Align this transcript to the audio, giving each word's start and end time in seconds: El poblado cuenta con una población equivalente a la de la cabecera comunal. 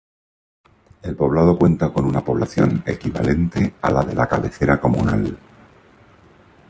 El 1.03 1.15
poblado 1.15 1.59
cuenta 1.59 1.93
con 1.93 2.05
una 2.05 2.25
población 2.25 2.81
equivalente 2.87 3.75
a 3.83 3.91
la 3.91 4.01
de 4.03 4.15
la 4.15 4.25
cabecera 4.27 4.81
comunal. 4.81 5.37